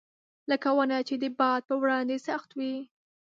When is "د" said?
1.23-1.25